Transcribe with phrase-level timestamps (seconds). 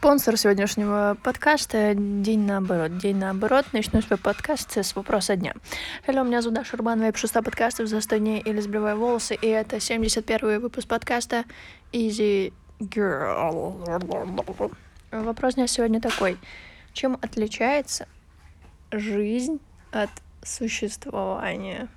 [0.00, 2.98] Спонсор сегодняшнего подкаста «День наоборот».
[2.98, 3.66] «День наоборот».
[3.72, 5.54] Начну свой подкаст с вопроса дня.
[6.06, 9.34] Hello, меня зовут Даша Урбанова, я пишу 100 подкастов за 100 дней или сбриваю волосы,
[9.34, 11.46] и это 71 выпуск подкаста
[11.92, 13.74] Easy Girl.
[15.10, 16.38] Вопрос дня сегодня такой.
[16.92, 18.06] Чем отличается
[18.92, 19.58] жизнь
[19.90, 20.10] от
[20.44, 21.88] существования?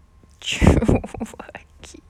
[0.40, 2.00] Чуваки.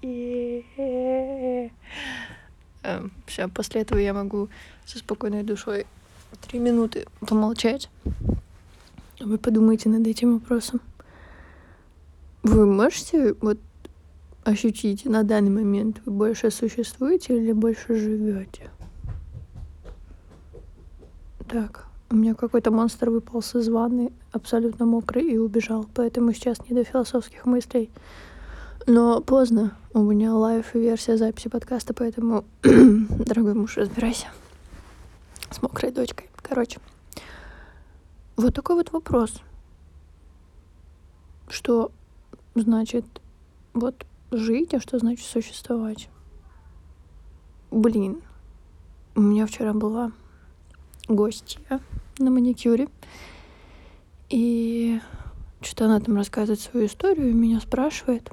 [3.26, 4.48] Все, после этого я могу
[4.84, 5.86] со спокойной душой
[6.46, 7.88] три минуты помолчать.
[9.20, 10.80] Вы подумайте над этим вопросом.
[12.42, 13.58] Вы можете вот
[14.44, 18.70] ощутить на данный момент, вы больше существуете или больше живете?
[21.48, 26.74] Так, у меня какой-то монстр выпал из ванны, абсолютно мокрый и убежал, поэтому сейчас не
[26.74, 27.90] до философских мыслей.
[28.86, 29.76] Но поздно.
[29.92, 34.28] У меня лайв-версия записи подкаста, поэтому, дорогой муж, разбирайся
[35.50, 36.28] с мокрой дочкой.
[36.36, 36.80] Короче,
[38.36, 39.40] вот такой вот вопрос.
[41.48, 41.90] Что
[42.54, 43.04] значит
[43.74, 46.08] вот жить, а что значит существовать?
[47.70, 48.22] Блин,
[49.14, 50.12] у меня вчера была
[51.08, 51.80] гостья
[52.18, 52.88] на маникюре,
[54.28, 54.79] и
[55.60, 58.30] что-то она там рассказывает свою историю и меня спрашивает,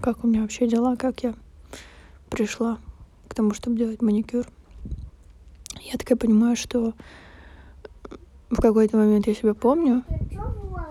[0.00, 1.34] как у меня вообще дела, как я
[2.30, 2.78] пришла
[3.28, 4.46] к тому, чтобы делать маникюр.
[5.80, 6.94] Я такая понимаю, что
[8.50, 10.04] в какой-то момент я себя помню,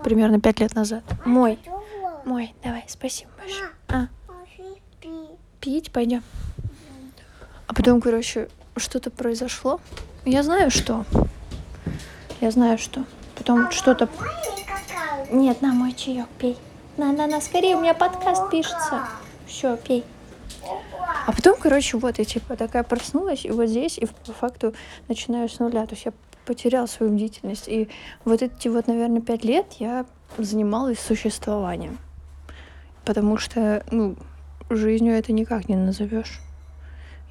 [0.04, 1.04] примерно пять лет назад.
[1.24, 1.58] Мой,
[2.24, 3.70] мой, давай, спасибо большое.
[3.88, 4.08] А,
[5.60, 6.22] пить пойдем.
[7.66, 9.80] А потом, короче, что-то произошло.
[10.24, 11.04] Я знаю, что.
[12.40, 13.04] Я знаю, что.
[13.36, 14.08] Потом что-то...
[15.30, 16.56] Нет, на мой чаек, пей.
[16.96, 19.06] На, на, на, скорее, у меня подкаст пишется.
[19.46, 20.04] Все, пей.
[21.26, 24.74] А потом, короче, вот я типа такая проснулась, и вот здесь, и по факту
[25.06, 25.86] начинаю с нуля.
[25.86, 26.12] То есть я
[26.44, 27.68] потеряла свою бдительность.
[27.68, 27.88] И
[28.24, 30.04] вот эти вот, наверное, пять лет я
[30.36, 31.98] занималась существованием.
[33.04, 34.16] Потому что, ну,
[34.68, 36.40] жизнью это никак не назовешь.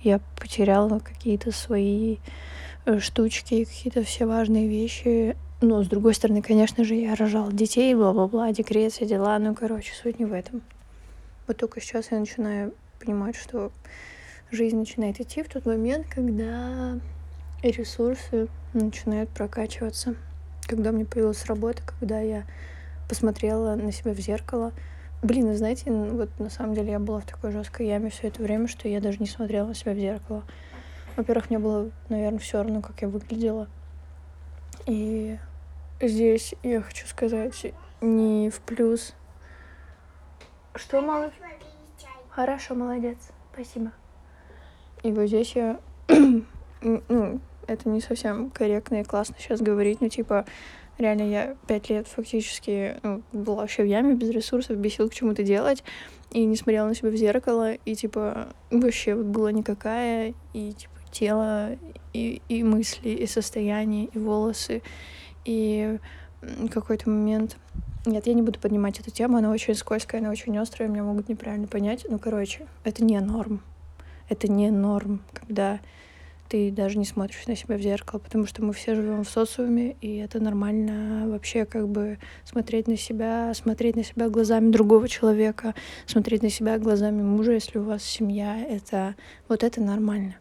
[0.01, 2.17] Я потеряла какие-то свои
[2.85, 5.35] э, штучки, какие-то все важные вещи.
[5.61, 9.37] Но, с другой стороны, конечно же, я рожала детей, бла-бла-бла, декрет, все дела.
[9.39, 10.61] Ну, короче, суть не в этом.
[11.47, 13.71] Вот только сейчас я начинаю понимать, что
[14.51, 16.97] жизнь начинает идти в тот момент, когда
[17.61, 20.15] ресурсы начинают прокачиваться.
[20.65, 22.45] Когда мне появилась работа, когда я
[23.09, 24.71] посмотрела на себя в зеркало.
[25.21, 28.41] Блин, вы знаете, вот на самом деле я была в такой жесткой яме все это
[28.41, 30.43] время, что я даже не смотрела на себя в зеркало.
[31.17, 33.67] Во-первых, мне было, наверное, все равно, как я выглядела.
[34.85, 35.37] И
[36.07, 39.13] здесь я хочу сказать не в плюс.
[40.75, 41.33] Что, малыш?
[42.29, 43.17] Хорошо, молодец.
[43.53, 43.91] Спасибо.
[45.03, 45.79] И вот здесь я...
[46.81, 50.45] ну, это не совсем корректно и классно сейчас говорить, но типа
[50.97, 55.13] реально я пять лет фактически ну, была вообще в яме без ресурсов, без сил к
[55.13, 55.83] чему-то делать,
[56.31, 60.93] и не смотрела на себя в зеркало, и типа вообще вот была никакая, и типа
[61.11, 61.77] тело,
[62.13, 64.81] и, и мысли, и состояние, и волосы,
[65.49, 65.99] и
[66.71, 67.57] какой-то момент
[68.05, 71.27] нет, я не буду поднимать эту тему, она очень скользкая, она очень острая, меня могут
[71.27, 72.05] неправильно понять.
[72.09, 73.61] Ну, короче, это не норм.
[74.29, 75.79] Это не норм, когда
[76.47, 79.97] ты даже не смотришь на себя в зеркало, потому что мы все живем в социуме,
[80.01, 85.75] и это нормально вообще как бы смотреть на себя, смотреть на себя глазами другого человека,
[86.05, 89.15] смотреть на себя глазами мужа, если у вас семья, это
[89.47, 90.35] вот это нормально.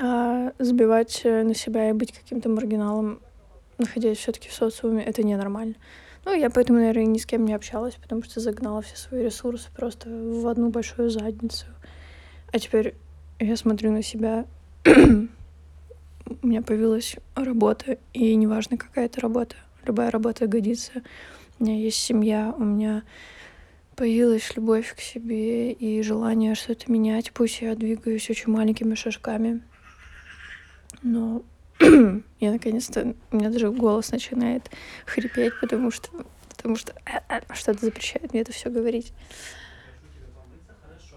[0.00, 3.20] А забивать на себя и быть каким-то маргиналом
[3.80, 5.74] находясь все-таки в социуме, это ненормально.
[6.24, 9.68] Ну, я поэтому, наверное, ни с кем не общалась, потому что загнала все свои ресурсы
[9.74, 11.66] просто в одну большую задницу.
[12.52, 12.94] А теперь
[13.38, 14.44] я смотрю на себя,
[14.84, 21.02] у меня появилась работа, и неважно, какая это работа, любая работа годится.
[21.58, 23.02] У меня есть семья, у меня
[23.96, 27.32] появилась любовь к себе и желание что-то менять.
[27.32, 29.62] Пусть я двигаюсь очень маленькими шажками,
[31.02, 31.42] но
[32.40, 34.70] я наконец-то, у меня даже голос начинает
[35.06, 36.08] хрипеть, потому что,
[36.48, 39.12] потому что э, э, что-то запрещает мне это все говорить.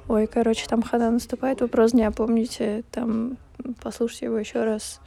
[0.09, 1.61] Ой, короче, там хана наступает.
[1.61, 3.37] Вопрос дня, помните, там
[3.81, 4.99] послушайте его еще раз.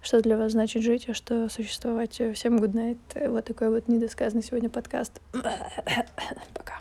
[0.00, 2.12] Что для вас значит жить, а что существовать.
[2.34, 3.28] Всем good night.
[3.28, 5.20] Вот такой вот недосказанный сегодня подкаст.
[6.54, 6.78] Пока.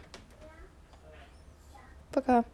[2.11, 2.45] Пока.